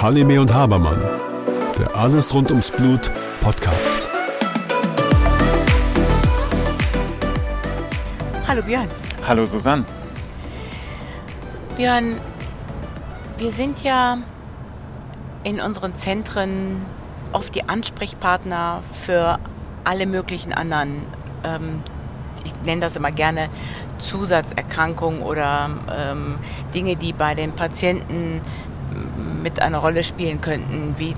[0.00, 1.02] Halime und Habermann,
[1.76, 3.10] der Alles rund ums Blut
[3.40, 4.08] Podcast.
[8.46, 8.86] Hallo Björn.
[9.26, 9.84] Hallo Susanne.
[11.76, 12.14] Björn,
[13.38, 14.18] wir sind ja
[15.42, 16.86] in unseren Zentren
[17.32, 19.40] oft die Ansprechpartner für
[19.82, 21.02] alle möglichen anderen,
[21.42, 21.82] ähm,
[22.44, 23.48] ich nenne das immer gerne
[23.98, 26.36] Zusatzerkrankungen oder ähm,
[26.74, 28.40] Dinge, die bei den Patienten
[29.42, 31.14] mit einer Rolle spielen könnten, wie,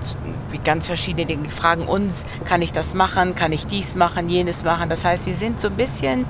[0.51, 1.43] wie ganz verschiedene Dinge.
[1.43, 4.89] Die fragen uns, kann ich das machen, kann ich dies machen, jenes machen.
[4.89, 6.25] Das heißt, wir sind so ein bisschen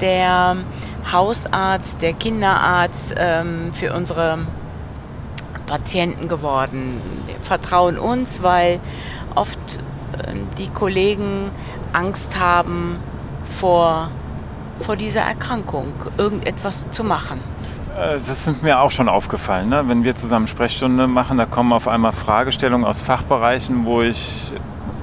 [0.00, 0.56] der
[1.12, 4.38] Hausarzt, der Kinderarzt ähm, für unsere
[5.66, 7.00] Patienten geworden.
[7.26, 8.80] Wir vertrauen uns, weil
[9.34, 9.58] oft
[10.12, 11.50] äh, die Kollegen
[11.92, 12.98] Angst haben
[13.44, 14.10] vor,
[14.80, 17.40] vor dieser Erkrankung, irgendetwas zu machen.
[17.96, 19.68] Äh, das ist mir auch schon aufgefallen.
[19.68, 19.84] Ne?
[19.86, 24.52] Wenn wir zusammen Sprechstunde machen, da kommen auf einmal Fragestellungen aus Fachbereichen, wo ich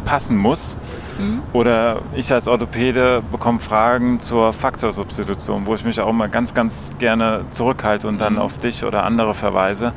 [0.06, 0.78] passen muss.
[1.18, 1.42] Mhm.
[1.54, 6.92] Oder ich als Orthopäde bekomme Fragen zur Faktorsubstitution, wo ich mich auch immer ganz, ganz
[7.00, 8.40] gerne zurückhalte und dann mhm.
[8.40, 9.94] auf dich oder andere verweise.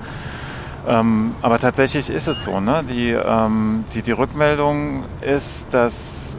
[0.88, 2.60] Ähm, aber tatsächlich ist es so.
[2.60, 2.84] Ne?
[2.88, 6.38] Die, ähm, die, die Rückmeldung ist, dass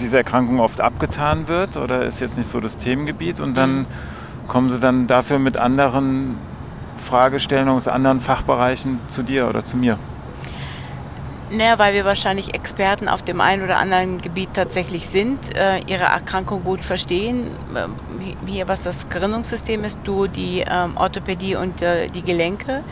[0.00, 3.86] diese Erkrankung oft abgetan wird oder ist jetzt nicht so das Themengebiet und dann mhm.
[4.48, 6.36] kommen sie dann dafür mit anderen
[6.96, 9.98] Fragestellungen aus anderen Fachbereichen zu dir oder zu mir.
[11.50, 16.04] Naja, weil wir wahrscheinlich Experten auf dem einen oder anderen Gebiet tatsächlich sind, äh, ihre
[16.04, 17.50] Erkrankung gut verstehen.
[17.76, 17.94] Ähm,
[18.46, 22.82] hier, was das Gerinnungssystem ist, du die ähm, Orthopädie und äh, die Gelenke.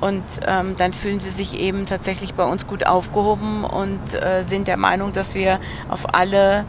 [0.00, 4.66] Und ähm, dann fühlen sie sich eben tatsächlich bei uns gut aufgehoben und äh, sind
[4.66, 6.64] der Meinung, dass wir auf alle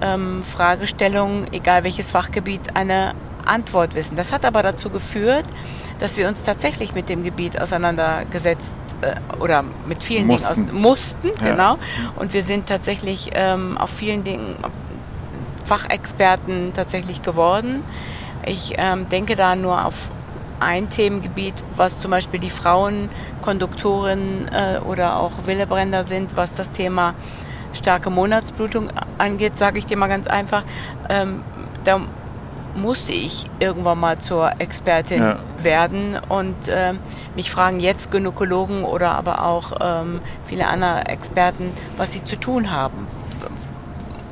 [0.00, 3.14] ähm, Fragestellungen, egal welches Fachgebiet, eine
[3.46, 4.16] Antwort wissen.
[4.16, 5.46] Das hat aber dazu geführt,
[5.98, 10.66] dass wir uns tatsächlich mit dem Gebiet auseinandergesetzt äh, oder mit vielen mussten.
[10.66, 11.50] Dingen aus, mussten, ja.
[11.50, 11.78] genau.
[12.16, 14.56] Und wir sind tatsächlich ähm, auf vielen Dingen
[15.64, 17.82] Fachexperten tatsächlich geworden.
[18.46, 20.10] Ich ähm, denke da nur auf
[20.60, 27.14] ein Themengebiet, was zum Beispiel die Frauenkonduktoren äh, oder auch Willebränder sind, was das Thema
[27.72, 30.64] starke Monatsblutung angeht, sage ich dir mal ganz einfach.
[31.08, 31.42] Ähm,
[31.84, 32.00] da
[32.74, 35.38] musste ich irgendwann mal zur Expertin ja.
[35.62, 36.94] werden und äh,
[37.34, 42.70] mich fragen jetzt Gynäkologen oder aber auch ähm, viele andere Experten, was sie zu tun
[42.70, 43.06] haben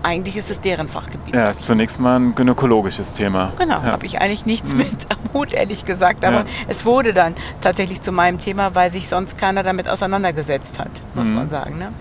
[0.06, 1.34] eigentlich ist es deren Fachgebiet.
[1.34, 3.52] Ja, ist zunächst mal ein gynäkologisches Thema.
[3.58, 3.82] Genau, ja.
[3.82, 4.78] habe ich eigentlich nichts mhm.
[4.78, 6.24] mit am Hut, ehrlich gesagt.
[6.24, 6.44] Aber ja.
[6.68, 11.28] es wurde dann tatsächlich zu meinem Thema, weil sich sonst keiner damit auseinandergesetzt hat, muss
[11.28, 11.34] mhm.
[11.34, 11.78] man sagen.
[11.78, 11.92] Ne?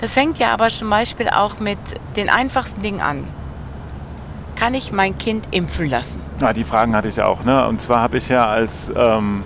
[0.00, 1.78] Das fängt ja aber zum Beispiel auch mit
[2.16, 3.24] den einfachsten Dingen an.
[4.56, 6.20] Kann ich mein Kind impfen lassen?
[6.40, 7.44] Ja, die Fragen hatte ich auch.
[7.44, 7.68] Ne?
[7.68, 8.92] Und zwar habe ich ja als...
[8.94, 9.44] Ähm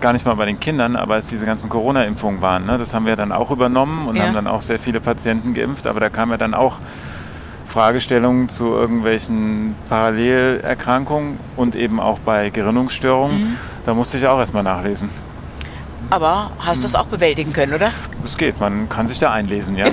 [0.00, 3.06] gar nicht mal bei den Kindern, aber als diese ganzen Corona-Impfungen waren, ne, das haben
[3.06, 4.24] wir dann auch übernommen und ja.
[4.24, 6.78] haben dann auch sehr viele Patienten geimpft, aber da kam ja dann auch
[7.74, 13.40] Fragestellungen zu irgendwelchen Parallelerkrankungen und eben auch bei Gerinnungsstörungen.
[13.40, 13.56] Mhm.
[13.84, 15.10] Da musste ich auch erstmal nachlesen.
[16.10, 17.90] Aber hast du es auch bewältigen können, oder?
[18.24, 19.86] Es geht, man kann sich da einlesen, ja.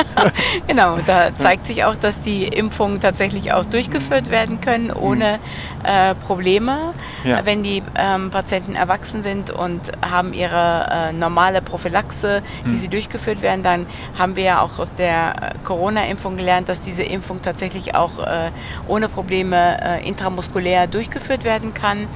[0.66, 5.38] genau, da zeigt sich auch, dass die Impfungen tatsächlich auch durchgeführt werden können ohne
[5.84, 6.92] äh, Probleme.
[7.24, 7.44] Ja.
[7.44, 12.76] Wenn die ähm, Patienten erwachsen sind und haben ihre äh, normale Prophylaxe, die hm.
[12.76, 13.86] sie durchgeführt werden, dann
[14.18, 18.50] haben wir ja auch aus der Corona-Impfung gelernt, dass diese Impfung tatsächlich auch äh,
[18.88, 22.08] ohne Probleme äh, intramuskulär durchgeführt werden kann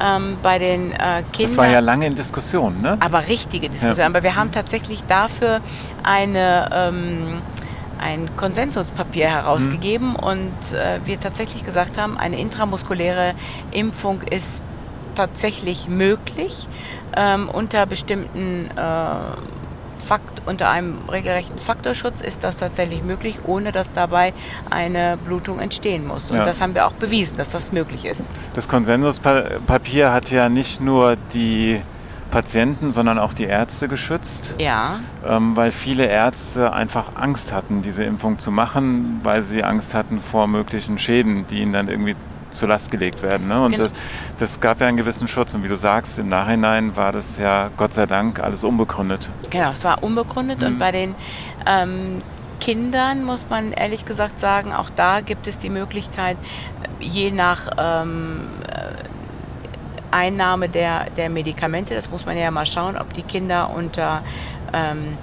[0.00, 1.50] ähm, bei den äh, Kindern.
[1.50, 2.96] Das war ja lange in Diskussion, ne?
[3.00, 3.98] Aber richtige Diskussion.
[3.98, 4.06] Ja.
[4.06, 5.60] Aber wir haben tatsächlich dafür
[6.02, 7.42] eine ähm,
[7.98, 10.16] ein Konsensuspapier herausgegeben mhm.
[10.16, 13.34] und äh, wir tatsächlich gesagt haben, eine intramuskuläre
[13.70, 14.64] Impfung ist
[15.14, 16.68] tatsächlich möglich
[17.16, 19.61] ähm, unter bestimmten äh,
[20.02, 24.32] Fakt, unter einem regelrechten Faktorschutz ist das tatsächlich möglich, ohne dass dabei
[24.70, 26.30] eine Blutung entstehen muss.
[26.30, 26.44] Und ja.
[26.44, 28.26] das haben wir auch bewiesen, dass das möglich ist.
[28.54, 31.82] Das Konsensuspapier hat ja nicht nur die
[32.32, 34.56] Patienten, sondern auch die Ärzte geschützt.
[34.58, 34.98] Ja.
[35.24, 40.20] Ähm, weil viele Ärzte einfach Angst hatten, diese Impfung zu machen, weil sie Angst hatten
[40.20, 42.16] vor möglichen Schäden, die ihnen dann irgendwie
[42.52, 43.48] zur Last gelegt werden.
[43.48, 43.64] Ne?
[43.64, 43.84] Und genau.
[43.84, 43.92] das,
[44.38, 45.54] das, gab ja einen gewissen Schutz.
[45.54, 49.30] Und wie du sagst, im Nachhinein war das ja Gott sei Dank alles unbegründet.
[49.50, 50.60] Genau, es war unbegründet.
[50.60, 50.66] Mhm.
[50.66, 51.14] Und bei den
[51.66, 52.22] ähm,
[52.60, 56.36] Kindern muss man ehrlich gesagt sagen, auch da gibt es die Möglichkeit,
[57.00, 58.94] je nach ähm, äh,
[60.12, 64.22] Einnahme der, der Medikamente, das muss man ja mal schauen, ob die Kinder unter
[64.72, 65.18] ähm, ähm,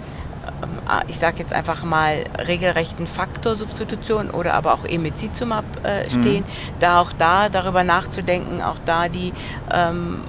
[1.07, 6.79] ich sage jetzt einfach mal, regelrechten Faktorsubstitution oder aber auch Emicizumab äh, stehen, mhm.
[6.79, 9.33] da auch da darüber nachzudenken, auch da die
[9.71, 10.21] ähm,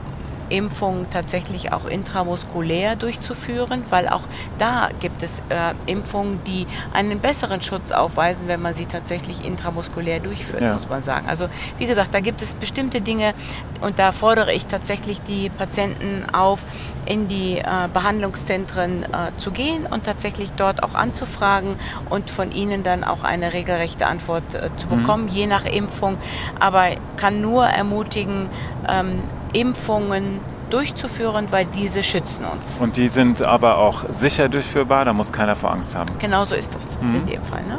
[0.51, 4.23] Impfung tatsächlich auch intramuskulär durchzuführen, weil auch
[4.59, 10.21] da gibt es äh, Impfungen, die einen besseren Schutz aufweisen, wenn man sie tatsächlich intramuskulär
[10.21, 10.75] durchführt, ja.
[10.75, 11.29] muss man sagen.
[11.29, 11.47] Also
[11.79, 13.35] wie gesagt, da gibt es bestimmte Dinge
[13.81, 16.65] und da fordere ich tatsächlich die Patienten auf,
[17.07, 19.07] in die äh, Behandlungszentren äh,
[19.37, 21.77] zu gehen und tatsächlich dort auch anzufragen
[22.09, 25.01] und von ihnen dann auch eine regelrechte Antwort äh, zu mhm.
[25.01, 25.31] bekommen, mhm.
[25.31, 26.19] je nach Impfung.
[26.59, 26.87] Aber
[27.17, 28.49] kann nur ermutigen,
[28.89, 32.79] ähm, Impfungen durchzuführen, weil diese schützen uns.
[32.79, 36.11] Und die sind aber auch sicher durchführbar, da muss keiner vor Angst haben.
[36.19, 37.17] Genau so ist das mhm.
[37.17, 37.63] in dem Fall.
[37.65, 37.79] Ne?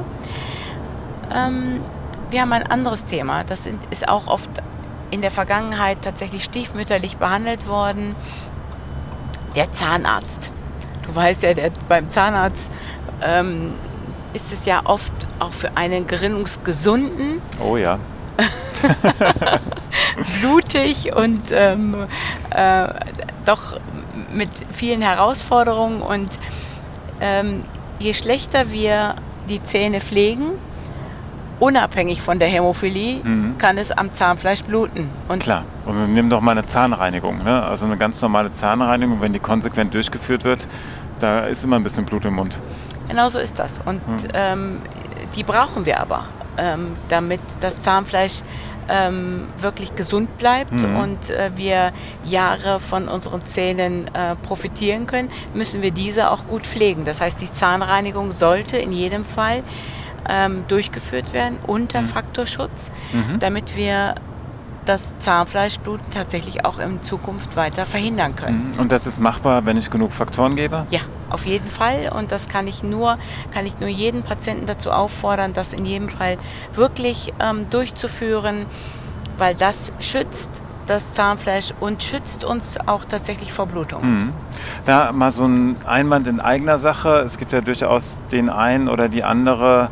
[1.34, 1.82] Ähm,
[2.30, 4.50] wir haben ein anderes Thema, das sind, ist auch oft
[5.10, 8.16] in der Vergangenheit tatsächlich stiefmütterlich behandelt worden.
[9.56, 10.52] Der Zahnarzt.
[11.06, 12.72] Du weißt ja, der, beim Zahnarzt
[13.22, 13.74] ähm,
[14.34, 17.42] ist es ja oft auch für einen gerinnungsgesunden.
[17.62, 18.00] Oh ja.
[20.40, 21.96] blutig und ähm,
[22.50, 22.88] äh,
[23.46, 23.80] doch
[24.34, 26.02] mit vielen Herausforderungen.
[26.02, 26.30] Und
[27.20, 27.62] ähm,
[28.00, 29.16] je schlechter wir
[29.50, 30.52] die Zähne pflegen,
[31.60, 33.58] unabhängig von der Hämophilie, mhm.
[33.58, 35.10] kann es am Zahnfleisch bluten.
[35.28, 37.44] Und Klar, und nimm doch mal eine Zahnreinigung.
[37.44, 37.64] Ne?
[37.64, 40.68] Also eine ganz normale Zahnreinigung, wenn die konsequent durchgeführt wird,
[41.20, 42.58] da ist immer ein bisschen Blut im Mund.
[43.08, 43.80] Genau so ist das.
[43.86, 44.28] Und mhm.
[44.34, 44.78] ähm,
[45.36, 46.26] die brauchen wir aber,
[46.58, 48.42] ähm, damit das Zahnfleisch
[48.92, 50.96] ähm, wirklich gesund bleibt mhm.
[50.98, 51.94] und äh, wir
[52.26, 57.06] Jahre von unseren Zähnen äh, profitieren können, müssen wir diese auch gut pflegen.
[57.06, 59.64] Das heißt, die Zahnreinigung sollte in jedem Fall
[60.30, 62.08] ähm, durchgeführt werden unter mhm.
[62.08, 63.40] Faktorschutz, mhm.
[63.40, 64.16] damit wir
[64.86, 68.72] das Zahnfleischbluten tatsächlich auch in Zukunft weiter verhindern können.
[68.74, 68.80] Mhm.
[68.80, 70.86] Und das ist machbar, wenn ich genug Faktoren gebe?
[70.90, 72.12] Ja, auf jeden Fall.
[72.16, 73.18] Und das kann ich nur,
[73.54, 76.38] kann ich nur jeden Patienten dazu auffordern, das in jedem Fall
[76.74, 78.66] wirklich ähm, durchzuführen,
[79.38, 80.50] weil das schützt
[80.88, 84.02] das Zahnfleisch und schützt uns auch tatsächlich vor Blutung.
[84.04, 84.34] Mhm.
[84.86, 87.20] Da mal so ein Einwand in eigener Sache.
[87.20, 89.90] Es gibt ja durchaus den einen oder die andere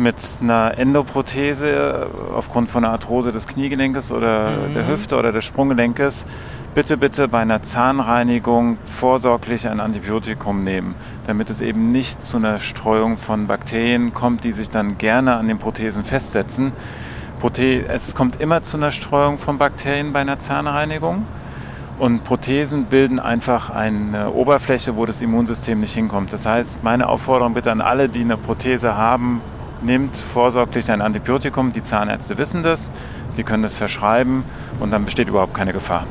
[0.00, 4.72] mit einer Endoprothese aufgrund von einer Arthrose des Kniegelenkes oder mhm.
[4.74, 6.26] der Hüfte oder des Sprunggelenkes
[6.74, 10.94] bitte, bitte bei einer Zahnreinigung vorsorglich ein Antibiotikum nehmen,
[11.26, 15.48] damit es eben nicht zu einer Streuung von Bakterien kommt, die sich dann gerne an
[15.48, 16.72] den Prothesen festsetzen.
[17.88, 21.26] es kommt immer zu einer Streuung von Bakterien bei einer Zahnreinigung.
[21.98, 26.32] Und Prothesen bilden einfach eine Oberfläche, wo das Immunsystem nicht hinkommt.
[26.32, 29.42] Das heißt, meine Aufforderung bitte an alle, die eine Prothese haben,
[29.82, 31.72] nehmt vorsorglich ein Antibiotikum.
[31.72, 32.90] Die Zahnärzte wissen das,
[33.36, 34.44] die können das verschreiben
[34.80, 36.06] und dann besteht überhaupt keine Gefahr.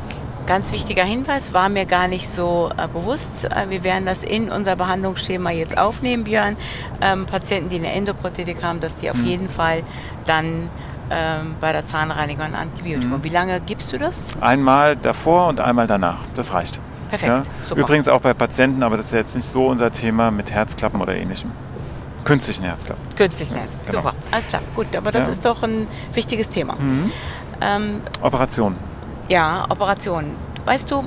[0.47, 3.45] Ganz wichtiger Hinweis, war mir gar nicht so äh, bewusst.
[3.45, 6.57] Äh, wir werden das in unser Behandlungsschema jetzt aufnehmen, Björn.
[7.01, 9.25] Ähm, Patienten, die eine Endoprothetik haben, dass die auf mhm.
[9.25, 9.83] jeden Fall
[10.25, 10.69] dann
[11.11, 13.19] ähm, bei der Zahnreinigung ein Antibiotikum.
[13.19, 13.23] Mhm.
[13.23, 14.29] Wie lange gibst du das?
[14.41, 16.17] Einmal davor und einmal danach.
[16.35, 16.79] Das reicht.
[17.09, 17.45] Perfekt.
[17.69, 17.75] Ja?
[17.75, 21.15] Übrigens auch bei Patienten, aber das ist jetzt nicht so unser Thema mit Herzklappen oder
[21.15, 21.51] ähnlichem.
[22.29, 23.15] Künstlichen Herzklappen.
[23.15, 23.87] Künstlichen Herzklappen.
[23.87, 24.01] Genau.
[24.03, 24.61] Super, alles klar.
[24.75, 25.29] Gut, aber das ja.
[25.31, 26.75] ist doch ein wichtiges Thema.
[26.75, 27.11] Mhm.
[27.59, 28.75] Ähm, Operation.
[29.29, 30.35] Ja, Operationen.
[30.63, 31.05] Weißt du,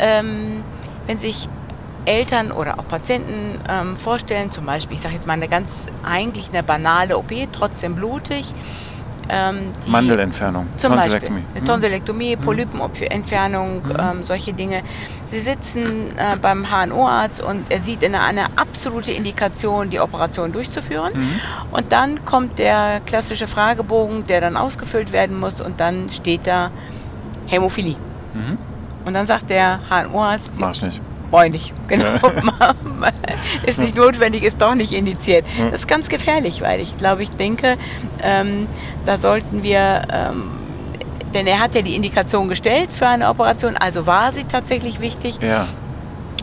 [0.00, 0.64] ähm,
[1.06, 1.48] wenn sich
[2.04, 6.48] Eltern oder auch Patienten ähm, vorstellen, zum Beispiel, ich sage jetzt mal eine ganz eigentlich
[6.48, 8.52] eine banale OP, trotzdem blutig,
[9.32, 12.40] ähm, Mandelentfernung, zum Beispiel eine Tonsillektomie, mhm.
[12.42, 13.96] Polypenentfernung, mhm.
[13.98, 14.82] ähm, solche Dinge.
[15.30, 21.12] Sie sitzen äh, beim HNO-Arzt und er sieht eine, eine absolute Indikation, die Operation durchzuführen.
[21.14, 21.40] Mhm.
[21.70, 26.70] Und dann kommt der klassische Fragebogen, der dann ausgefüllt werden muss und dann steht da
[27.46, 27.96] Hämophilie.
[28.34, 28.58] Mhm.
[29.06, 31.00] Und dann sagt der HNO-Arzt, mach ich nicht
[31.32, 31.72] brauche nicht.
[31.88, 32.18] Genau.
[33.66, 35.44] ist nicht notwendig, ist doch nicht indiziert.
[35.58, 37.76] Das ist ganz gefährlich, weil ich glaube, ich denke,
[38.22, 38.68] ähm,
[39.04, 40.50] da sollten wir, ähm,
[41.34, 45.42] denn er hat ja die Indikation gestellt für eine Operation, also war sie tatsächlich wichtig.
[45.42, 45.66] Ja.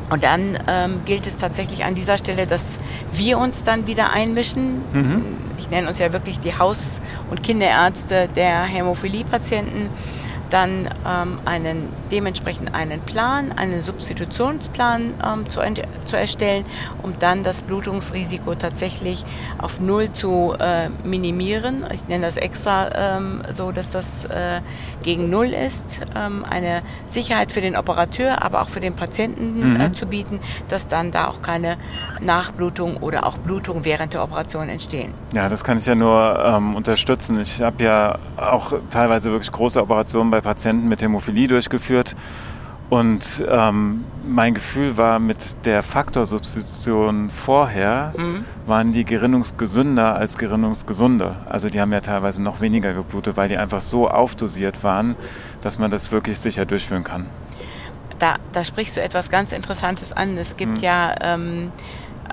[0.10, 2.80] Und dann ähm, gilt es tatsächlich an dieser Stelle, dass
[3.12, 4.82] wir uns dann wieder einmischen.
[4.92, 5.24] Mhm.
[5.58, 9.90] Ich nenne uns ja wirklich die Haus- und Kinderärzte der Hämophilie-Patienten
[10.50, 15.62] dann ähm, einen, dementsprechend einen Plan, einen Substitutionsplan ähm, zu,
[16.06, 16.66] zu, erstellen,
[17.04, 19.24] um dann das Blutungsrisiko tatsächlich
[19.60, 21.86] auf Null zu äh, minimieren.
[21.94, 24.62] Ich nenne das extra ähm, so, dass das äh,
[25.04, 26.02] gegen Null ist.
[26.16, 29.82] Ähm, eine Sicherheit für den Operateur, aber auch für den Patienten mhm.
[29.82, 30.40] äh, zu bieten,
[30.70, 31.78] dass dann da auch keine
[32.20, 35.14] Nachblutung oder auch Blutung während der Operation entstehen.
[35.34, 37.40] Ja, das kann ich ja nur ähm, unterstützen.
[37.40, 41.99] Ich habe ja auch teilweise wirklich große Operationen bei bei Patienten mit Hämophilie durchgeführt.
[42.90, 48.46] Und ähm, mein Gefühl war, mit der Faktorsubstitution vorher Mhm.
[48.66, 51.36] waren die gerinnungsgesünder als gerinnungsgesunde.
[51.48, 55.16] Also die haben ja teilweise noch weniger geblutet, weil die einfach so aufdosiert waren,
[55.62, 57.28] dass man das wirklich sicher durchführen kann.
[58.18, 60.38] Da, da sprichst du etwas ganz Interessantes an.
[60.38, 60.84] Es gibt Mhm.
[60.84, 61.72] ja ähm,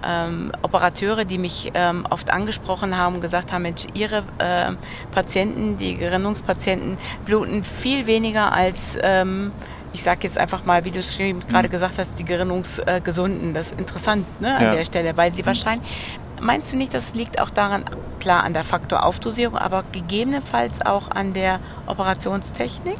[0.05, 4.76] ähm, Operateure, die mich ähm, oft angesprochen haben und gesagt haben, Mensch, ihre ähm,
[5.12, 9.53] Patienten, die Gerinnungspatienten, bluten viel weniger als, ähm,
[9.93, 13.55] ich sage jetzt einfach mal, wie du es schon gerade gesagt hast, die Gerinnungsgesunden.
[13.55, 14.71] Das ist interessant ne, an Ja.
[14.73, 15.88] der Stelle, weil sie wahrscheinlich,
[16.41, 17.85] meinst du nicht, das liegt auch daran,
[18.21, 22.97] klar an der Faktoraufdosierung, aber gegebenenfalls auch an der Operationstechnik?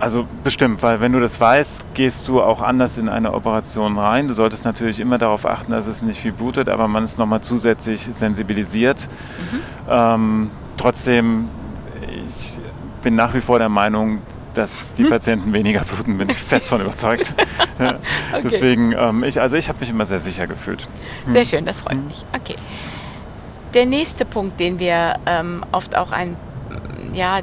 [0.00, 4.28] Also bestimmt, weil wenn du das weißt, gehst du auch anders in eine Operation rein.
[4.28, 7.42] Du solltest natürlich immer darauf achten, dass es nicht viel blutet, aber man ist nochmal
[7.42, 9.08] zusätzlich sensibilisiert.
[9.88, 11.50] Ähm, trotzdem,
[12.26, 12.58] ich
[13.02, 14.22] bin nach wie vor der Meinung,
[14.54, 17.34] dass die Patienten weniger bluten, bin ich fest von überzeugt.
[17.78, 17.94] Ja,
[18.44, 20.86] Deswegen, ähm, ich, also ich habe mich immer sehr sicher gefühlt.
[21.26, 22.26] Sehr schön, das freut mich.
[22.34, 22.56] Okay.
[23.72, 26.36] Der nächste Punkt, den wir ähm, oft auch ein,
[27.14, 27.40] ja,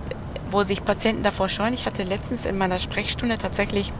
[0.51, 1.73] wo sich Patienten davor scheuen.
[1.73, 3.91] Ich hatte letztens in meiner Sprechstunde tatsächlich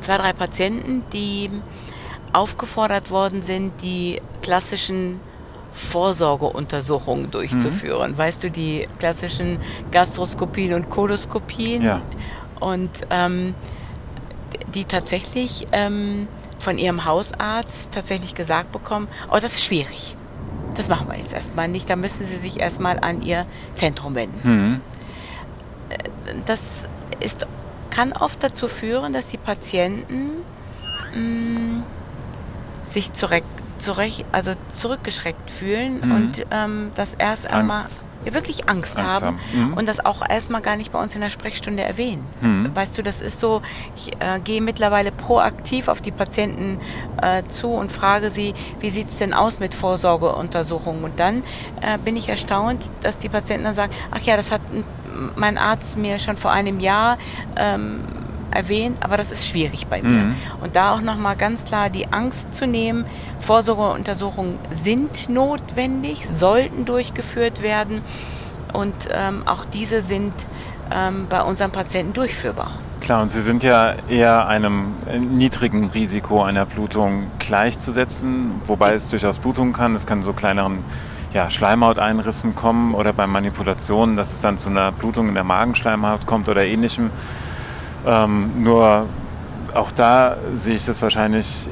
[0.00, 1.50] zwei, drei Patienten, die
[2.32, 5.20] aufgefordert worden sind, die klassischen
[5.72, 8.16] Vorsorgeuntersuchungen durchzuführen.
[8.16, 9.58] Weißt du, die klassischen
[9.90, 11.82] Gastroskopien und Koloskopien.
[11.82, 12.02] Ja.
[12.60, 13.54] Und ähm,
[14.74, 20.16] die tatsächlich ähm, von ihrem Hausarzt tatsächlich gesagt bekommen, oh, das ist schwierig.
[20.74, 21.88] Das machen wir jetzt erstmal nicht.
[21.88, 24.40] Da müssen Sie sich erstmal an Ihr Zentrum wenden.
[24.48, 24.80] Mhm.
[26.46, 26.84] Das
[27.20, 27.46] ist,
[27.90, 30.30] kann oft dazu führen, dass die Patienten
[31.14, 31.82] mh,
[32.84, 33.44] sich zurecht,
[33.78, 36.12] zurecht, also zurückgeschreckt fühlen Mhm.
[36.14, 37.84] und ähm, das erst einmal
[38.24, 39.40] ja, wirklich Angst, Angst haben, haben.
[39.52, 39.74] Mhm.
[39.74, 42.24] und das auch erstmal gar nicht bei uns in der Sprechstunde erwähnen.
[42.40, 42.74] Mhm.
[42.74, 43.62] Weißt du, das ist so,
[43.94, 46.80] ich äh, gehe mittlerweile proaktiv auf die Patienten
[47.22, 51.04] äh, zu und frage sie, wie sieht es denn aus mit Vorsorgeuntersuchungen?
[51.04, 51.42] Und dann
[51.82, 54.84] äh, bin ich erstaunt, dass die Patienten dann sagen, ach ja, das hat n-
[55.36, 57.18] mein Arzt mir schon vor einem Jahr
[57.56, 58.00] ähm,
[58.50, 60.24] erwähnt, aber das ist schwierig bei mir.
[60.24, 60.34] Mhm.
[60.62, 63.04] Und da auch nochmal ganz klar die Angst zu nehmen,
[63.38, 68.02] Vorsorgeuntersuchungen sind notwendig, sollten durchgeführt werden
[68.72, 70.32] und ähm, auch diese sind
[70.90, 72.72] ähm, bei unseren Patienten durchführbar.
[73.00, 79.08] Klar, und sie sind ja eher einem äh, niedrigen Risiko einer Blutung gleichzusetzen, wobei es
[79.08, 79.94] durchaus Blutungen kann.
[79.94, 80.82] Es kann so kleineren
[81.36, 86.24] ja, Schleimhauteinrissen kommen oder bei Manipulationen, dass es dann zu einer Blutung in der Magenschleimhaut
[86.26, 87.10] kommt oder ähnlichem.
[88.06, 89.04] Ähm, nur
[89.74, 91.68] auch da sehe ich das wahrscheinlich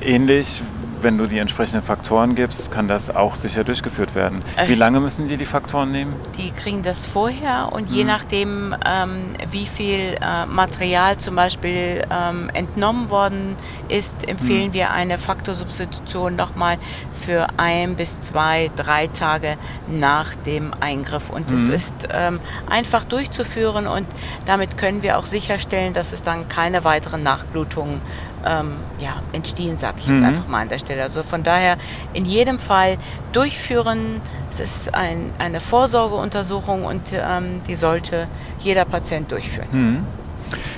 [0.00, 0.62] ähnlich.
[1.00, 4.40] Wenn du die entsprechenden Faktoren gibst, kann das auch sicher durchgeführt werden.
[4.66, 4.74] Wie Äh.
[4.74, 6.16] lange müssen die die Faktoren nehmen?
[6.36, 7.96] Die kriegen das vorher und Mhm.
[7.96, 13.54] je nachdem, ähm, wie viel äh, Material zum Beispiel ähm, entnommen worden
[13.88, 16.78] ist, empfehlen wir eine Faktorsubstitution nochmal
[17.18, 19.56] für ein bis zwei, drei Tage
[19.88, 21.30] nach dem Eingriff.
[21.30, 21.56] Und Mhm.
[21.56, 24.06] es ist ähm, einfach durchzuführen und
[24.46, 28.00] damit können wir auch sicherstellen, dass es dann keine weiteren Nachblutungen
[28.46, 30.24] ähm, ja, entstehen, sage ich jetzt Mhm.
[30.24, 31.02] einfach mal an der Stelle.
[31.02, 31.76] Also von daher
[32.14, 32.96] in jedem Fall
[33.32, 34.20] durchführen.
[34.50, 38.28] Es ist ein, eine Vorsorgeuntersuchung und ähm, die sollte
[38.60, 39.68] jeder Patient durchführen.
[39.72, 40.06] Mhm.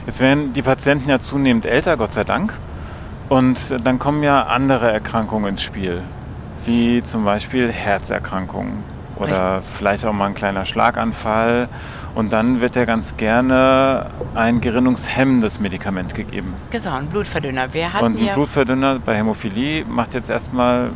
[0.07, 2.55] Jetzt werden die Patienten ja zunehmend älter, Gott sei Dank.
[3.29, 6.03] Und dann kommen ja andere Erkrankungen ins Spiel,
[6.65, 8.85] wie zum Beispiel Herzerkrankungen
[9.17, 11.69] oder vielleicht auch mal ein kleiner Schlaganfall.
[12.15, 16.55] Und dann wird ja ganz gerne ein gerinnungshemmendes Medikament gegeben.
[16.71, 17.73] Genau, ein Blutverdünner.
[17.73, 20.91] Wir hatten Und ein Blutverdünner bei Hämophilie macht jetzt erstmal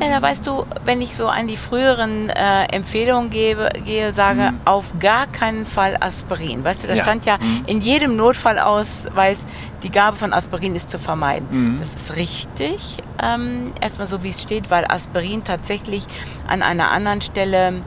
[0.00, 4.52] ja, da weißt du, wenn ich so an die früheren äh, Empfehlungen gebe, gehe, sage,
[4.52, 4.60] Mhm.
[4.64, 6.64] auf gar keinen Fall Aspirin.
[6.64, 7.02] Weißt du, da Ja.
[7.04, 7.62] stand ja Mhm.
[7.66, 9.44] in jedem Notfallausweis,
[9.82, 11.46] die Gabe von Aspirin ist zu vermeiden.
[11.50, 11.80] Mhm.
[11.80, 16.04] Das ist richtig, ähm, erstmal so wie es steht, weil Aspirin tatsächlich
[16.48, 17.82] an einer anderen Stelle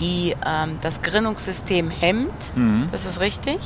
[0.00, 2.56] die ähm, das Gerinnungssystem hemmt.
[2.56, 2.88] Mhm.
[2.90, 3.58] Das ist richtig.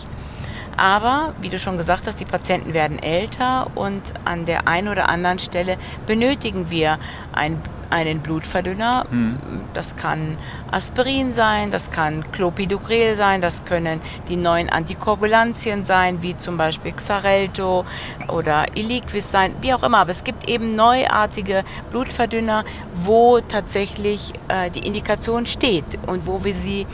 [0.77, 5.09] Aber, wie du schon gesagt hast, die Patienten werden älter und an der einen oder
[5.09, 5.77] anderen Stelle
[6.07, 6.99] benötigen wir
[7.33, 9.07] ein, einen Blutverdünner.
[9.11, 9.39] Mhm.
[9.73, 10.37] Das kann
[10.71, 16.93] Aspirin sein, das kann Clopidogrel sein, das können die neuen Antikoagulantien sein, wie zum Beispiel
[16.93, 17.85] Xarelto
[18.29, 19.99] oder Eliquis sein, wie auch immer.
[19.99, 22.65] Aber es gibt eben neuartige Blutverdünner,
[22.95, 26.87] wo tatsächlich äh, die Indikation steht und wo wir sie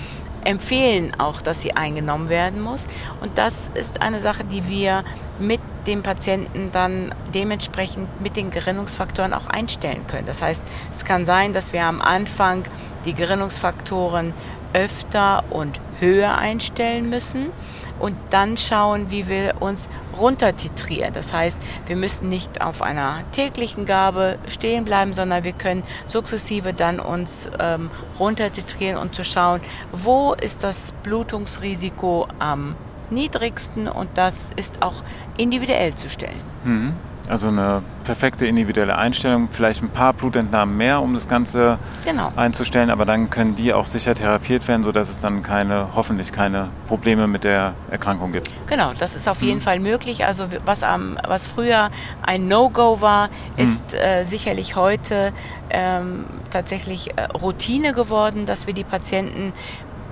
[0.44, 2.86] empfehlen auch, dass sie eingenommen werden muss.
[3.20, 5.04] Und das ist eine Sache, die wir
[5.38, 10.26] mit dem Patienten dann dementsprechend mit den Gerinnungsfaktoren auch einstellen können.
[10.26, 12.64] Das heißt, es kann sein, dass wir am Anfang
[13.04, 14.34] die Gerinnungsfaktoren
[14.72, 17.50] öfter und höher einstellen müssen
[17.98, 19.88] und dann schauen, wie wir uns
[20.20, 21.12] runtertitrieren.
[21.12, 26.72] Das heißt, wir müssen nicht auf einer täglichen Gabe stehen bleiben, sondern wir können sukzessive
[26.72, 29.60] dann uns ähm, runtertitrieren und zu schauen,
[29.92, 32.76] wo ist das Blutungsrisiko am
[33.10, 35.02] niedrigsten und das ist auch
[35.36, 36.40] individuell zu stellen.
[36.64, 36.92] Mhm.
[37.30, 42.32] Also eine perfekte individuelle Einstellung, vielleicht ein paar Blutentnahmen mehr, um das Ganze genau.
[42.34, 46.70] einzustellen, aber dann können die auch sicher therapiert werden, sodass es dann keine, hoffentlich keine
[46.88, 48.50] Probleme mit der Erkrankung gibt.
[48.66, 49.62] Genau, das ist auf jeden mhm.
[49.62, 50.24] Fall möglich.
[50.24, 53.62] Also was, am, was früher ein No-Go war, mhm.
[53.62, 53.98] ist mhm.
[54.00, 55.32] äh, sicherlich heute
[55.70, 59.52] ähm, tatsächlich äh, Routine geworden, dass wir die Patienten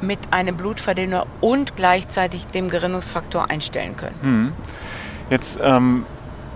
[0.00, 4.14] mit einem Blutverdünner und gleichzeitig dem Gerinnungsfaktor einstellen können.
[4.22, 4.52] Mhm.
[5.30, 6.06] Jetzt ähm,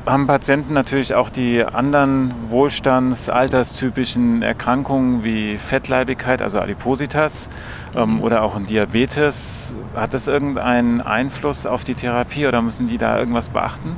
[0.06, 7.48] haben Patienten natürlich auch die anderen wohlstands-, alterstypischen Erkrankungen wie Fettleibigkeit, also Adipositas
[7.94, 9.74] ähm, oder auch ein Diabetes.
[9.94, 13.96] Hat das irgendeinen Einfluss auf die Therapie oder müssen die da irgendwas beachten?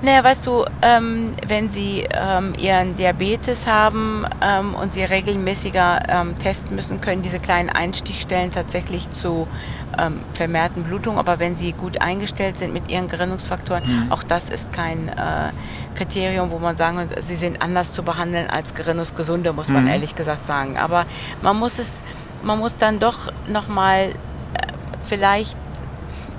[0.00, 6.38] Naja, weißt du, ähm, wenn Sie ähm, Ihren Diabetes haben ähm, und Sie regelmäßiger ähm,
[6.38, 9.48] testen müssen, können diese kleinen Einstichstellen tatsächlich zu
[9.98, 11.18] ähm, vermehrten Blutungen.
[11.18, 14.12] Aber wenn Sie gut eingestellt sind mit Ihren Gerinnungsfaktoren, mhm.
[14.12, 15.50] auch das ist kein äh,
[15.96, 19.90] Kriterium, wo man sagen kann, Sie sind anders zu behandeln als Gerinnungsgesunde, muss man mhm.
[19.90, 20.78] ehrlich gesagt sagen.
[20.78, 21.06] Aber
[21.42, 22.04] man muss es,
[22.44, 24.12] man muss dann doch nochmal äh,
[25.02, 25.56] vielleicht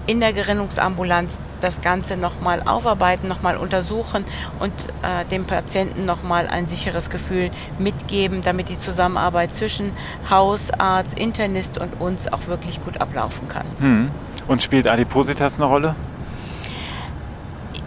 [0.08, 4.26] in der Gerinnungsambulanz das Ganze nochmal aufarbeiten, nochmal untersuchen
[4.60, 9.92] und äh, dem Patienten nochmal ein sicheres Gefühl mitgeben, damit die Zusammenarbeit zwischen
[10.30, 13.66] Hausarzt, Internist und uns auch wirklich gut ablaufen kann.
[13.80, 14.12] Hm.
[14.48, 15.96] Und spielt Adipositas eine Rolle?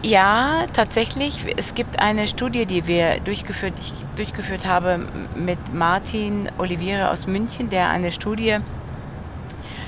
[0.05, 1.45] Ja, tatsächlich.
[1.57, 7.69] Es gibt eine Studie, die wir durchgeführt, ich durchgeführt habe mit Martin Oliviere aus München,
[7.69, 8.59] der eine Studie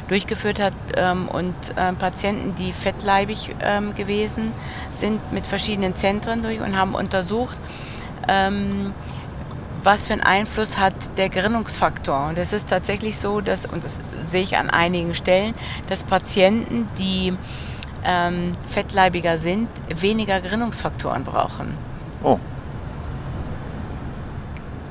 [0.09, 4.53] durchgeführt hat ähm, und äh, Patienten, die fettleibig ähm, gewesen
[4.91, 7.59] sind, mit verschiedenen Zentren durch und haben untersucht,
[8.29, 8.93] ähm,
[9.83, 12.29] was für einen Einfluss hat der Gerinnungsfaktor.
[12.29, 15.55] Und es ist tatsächlich so, dass, und das sehe ich an einigen Stellen,
[15.89, 17.35] dass Patienten, die
[18.05, 21.77] ähm, fettleibiger sind, weniger Gerinnungsfaktoren brauchen.
[22.23, 22.39] Oh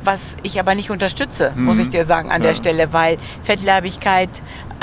[0.06, 1.66] was ich aber nicht unterstütze, mhm.
[1.66, 2.50] muss ich dir sagen an ja.
[2.50, 4.30] der Stelle, weil Fettleibigkeit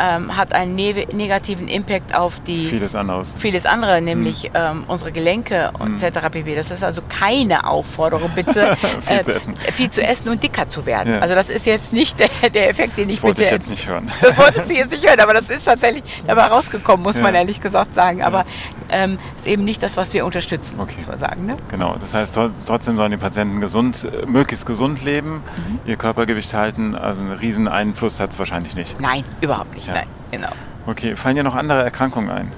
[0.01, 3.35] ähm, hat einen ne negativen Impact auf die vieles anderes.
[3.39, 4.51] Vieles andere, nämlich mhm.
[4.55, 5.97] ähm, unsere Gelenke mhm.
[5.97, 6.29] etc.
[6.31, 6.55] pp.
[6.55, 9.57] Das ist also keine Aufforderung, bitte viel, äh, zu essen.
[9.57, 11.15] viel zu essen und dicker zu werden.
[11.15, 11.21] Ja.
[11.21, 13.87] Also das ist jetzt nicht der, der Effekt, den ich das wollte ich jetzt nicht
[13.87, 14.11] hören.
[14.21, 17.23] Das wolltest du jetzt nicht hören, aber das ist tatsächlich dabei rausgekommen, muss ja.
[17.23, 18.23] man ehrlich gesagt sagen.
[18.23, 18.45] Aber
[18.91, 20.97] ähm, ist eben nicht das, was wir unterstützen, okay.
[20.97, 21.47] muss man sagen.
[21.47, 21.57] Ne?
[21.69, 21.97] Genau.
[22.01, 22.35] Das heißt,
[22.67, 25.81] trotzdem sollen die Patienten gesund, äh, möglichst gesund leben, mhm.
[25.87, 26.95] ihr Körpergewicht halten.
[26.95, 29.01] Also einen riesen Einfluss hat es wahrscheinlich nicht.
[29.01, 29.87] Nein, überhaupt nicht.
[29.87, 29.95] Ja.
[29.95, 30.51] Nein, genau.
[30.87, 32.53] Okay, fallen dir noch andere Erkrankungen ein?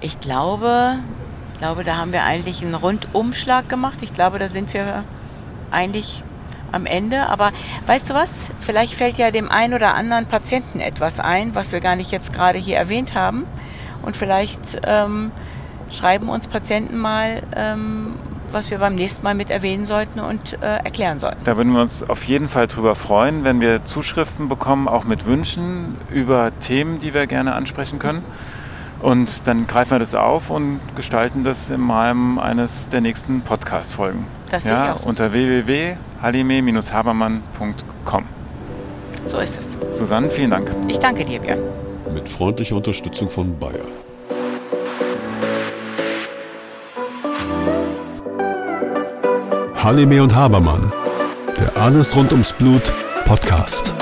[0.00, 0.98] Ich glaube,
[1.60, 3.98] glaube, da haben wir eigentlich einen Rundumschlag gemacht.
[4.00, 5.04] Ich glaube, da sind wir
[5.70, 6.24] eigentlich
[6.72, 7.28] am Ende.
[7.28, 7.52] Aber
[7.86, 8.48] weißt du was?
[8.60, 12.32] Vielleicht fällt ja dem einen oder anderen Patienten etwas ein, was wir gar nicht jetzt
[12.32, 13.44] gerade hier erwähnt haben.
[14.02, 15.32] Und vielleicht ähm,
[15.90, 18.14] schreiben uns Patienten mal, ähm,
[18.52, 21.42] was wir beim nächsten Mal mit erwähnen sollten und äh, erklären sollten.
[21.44, 25.26] Da würden wir uns auf jeden Fall drüber freuen, wenn wir Zuschriften bekommen, auch mit
[25.26, 28.24] Wünschen über Themen, die wir gerne ansprechen können.
[29.00, 34.26] Und dann greifen wir das auf und gestalten das im Rahmen eines der nächsten Podcast-Folgen.
[34.50, 35.06] Das ja, sehe ich auch.
[35.06, 38.24] Unter www.halime-habermann.com.
[39.26, 39.78] So ist es.
[39.96, 40.70] Susanne, vielen Dank.
[40.88, 41.60] Ich danke dir, Björn.
[42.12, 43.86] Mit freundlicher Unterstützung von Bayer.
[49.76, 50.92] Halime und Habermann,
[51.58, 52.92] der Alles rund ums Blut
[53.24, 53.94] Podcast.